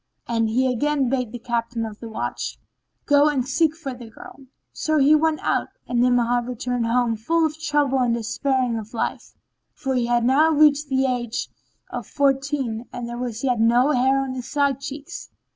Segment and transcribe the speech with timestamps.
[0.27, 2.57] And he again bade the Captain of the Watch,
[3.05, 7.45] "Go and seek for the girl." So he went out, and Ni'amah returned home full
[7.45, 9.35] of trouble and despairing of life;
[9.75, 11.49] for he had now reached the age
[11.91, 15.29] of fourteen and there was yet no hair on his side cheeks.